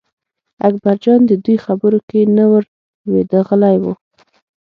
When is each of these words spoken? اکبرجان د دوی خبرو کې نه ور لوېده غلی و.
اکبرجان 0.67 1.19
د 1.27 1.31
دوی 1.43 1.57
خبرو 1.65 1.99
کې 2.09 2.19
نه 2.37 2.45
ور 2.51 2.63
لوېده 3.05 3.39
غلی 3.47 3.75
و. 3.81 3.85